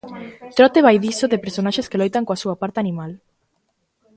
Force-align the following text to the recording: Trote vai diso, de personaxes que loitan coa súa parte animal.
Trote 0.55 0.79
vai 0.87 0.95
diso, 1.05 1.25
de 1.31 1.41
personaxes 1.45 1.89
que 1.89 1.99
loitan 2.01 2.25
coa 2.27 2.41
súa 2.43 2.59
parte 2.61 2.81
animal. 2.83 3.11